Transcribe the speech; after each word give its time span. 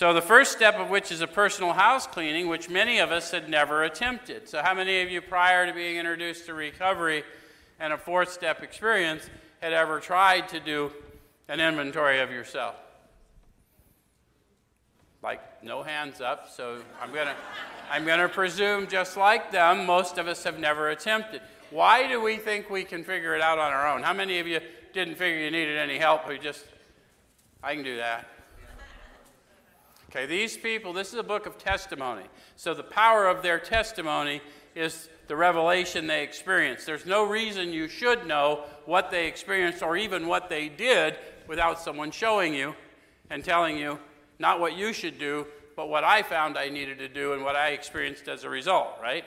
So, 0.00 0.14
the 0.14 0.22
first 0.22 0.52
step 0.52 0.76
of 0.76 0.88
which 0.88 1.12
is 1.12 1.20
a 1.20 1.26
personal 1.26 1.74
house 1.74 2.06
cleaning, 2.06 2.48
which 2.48 2.70
many 2.70 3.00
of 3.00 3.12
us 3.12 3.32
had 3.32 3.50
never 3.50 3.82
attempted. 3.82 4.48
So, 4.48 4.62
how 4.62 4.72
many 4.72 5.02
of 5.02 5.10
you, 5.10 5.20
prior 5.20 5.66
to 5.66 5.74
being 5.74 5.98
introduced 5.98 6.46
to 6.46 6.54
recovery 6.54 7.22
and 7.78 7.92
a 7.92 7.98
fourth 7.98 8.32
step 8.32 8.62
experience, 8.62 9.28
had 9.60 9.74
ever 9.74 10.00
tried 10.00 10.48
to 10.48 10.58
do 10.58 10.90
an 11.48 11.60
inventory 11.60 12.20
of 12.20 12.30
yourself? 12.30 12.76
Like, 15.22 15.62
no 15.62 15.82
hands 15.82 16.22
up, 16.22 16.48
so 16.50 16.80
I'm 16.98 17.12
going 17.12 17.26
to. 17.26 17.36
I'm 17.90 18.06
going 18.06 18.20
to 18.20 18.30
presume, 18.30 18.86
just 18.86 19.18
like 19.18 19.52
them, 19.52 19.84
most 19.84 20.16
of 20.16 20.28
us 20.28 20.44
have 20.44 20.58
never 20.58 20.88
attempted. 20.88 21.42
Why 21.68 22.08
do 22.08 22.22
we 22.22 22.38
think 22.38 22.70
we 22.70 22.84
can 22.84 23.04
figure 23.04 23.34
it 23.34 23.42
out 23.42 23.58
on 23.58 23.70
our 23.70 23.86
own? 23.86 24.02
How 24.02 24.14
many 24.14 24.38
of 24.38 24.46
you 24.46 24.60
didn't 24.94 25.16
figure 25.16 25.40
you 25.40 25.50
needed 25.50 25.76
any 25.76 25.98
help 25.98 26.22
who 26.22 26.38
just, 26.38 26.64
I 27.62 27.74
can 27.74 27.84
do 27.84 27.98
that? 27.98 28.26
Okay, 30.10 30.26
these 30.26 30.56
people, 30.56 30.92
this 30.92 31.12
is 31.12 31.20
a 31.20 31.22
book 31.22 31.46
of 31.46 31.56
testimony. 31.56 32.24
So 32.56 32.74
the 32.74 32.82
power 32.82 33.28
of 33.28 33.44
their 33.44 33.60
testimony 33.60 34.40
is 34.74 35.08
the 35.28 35.36
revelation 35.36 36.08
they 36.08 36.24
experienced. 36.24 36.84
There's 36.84 37.06
no 37.06 37.28
reason 37.28 37.72
you 37.72 37.86
should 37.86 38.26
know 38.26 38.64
what 38.86 39.12
they 39.12 39.28
experienced 39.28 39.84
or 39.84 39.96
even 39.96 40.26
what 40.26 40.48
they 40.48 40.68
did 40.68 41.16
without 41.46 41.78
someone 41.78 42.10
showing 42.10 42.54
you 42.54 42.74
and 43.30 43.44
telling 43.44 43.78
you 43.78 44.00
not 44.40 44.58
what 44.58 44.76
you 44.76 44.92
should 44.92 45.16
do, 45.16 45.46
but 45.76 45.88
what 45.88 46.02
I 46.02 46.22
found 46.22 46.58
I 46.58 46.70
needed 46.70 46.98
to 46.98 47.08
do 47.08 47.34
and 47.34 47.44
what 47.44 47.54
I 47.54 47.68
experienced 47.68 48.26
as 48.26 48.42
a 48.42 48.50
result, 48.50 48.98
right? 49.00 49.24